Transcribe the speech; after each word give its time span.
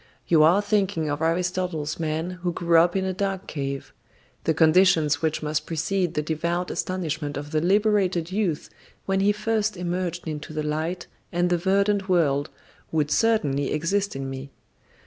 "You 0.27 0.41
are 0.41 0.63
thinking 0.63 1.11
of 1.11 1.21
Aristotle's 1.21 1.99
man 1.99 2.31
who 2.41 2.51
grew 2.51 2.79
up 2.79 2.95
in 2.95 3.05
a 3.05 3.13
dark 3.13 3.45
cave. 3.45 3.93
The 4.45 4.53
conditions 4.55 5.21
which 5.21 5.43
must 5.43 5.67
precede 5.67 6.15
the 6.15 6.23
devout 6.23 6.71
astonishment 6.71 7.37
of 7.37 7.51
the 7.51 7.61
liberated 7.61 8.31
youth 8.31 8.67
when 9.05 9.19
he 9.19 9.31
first 9.31 9.77
emerged 9.77 10.27
into 10.27 10.53
the 10.53 10.63
light 10.63 11.05
and 11.31 11.51
the 11.51 11.57
verdant 11.59 12.09
world 12.09 12.49
would 12.91 13.11
certainly 13.11 13.71
exist 13.71 14.15
in 14.15 14.27
me." 14.27 14.49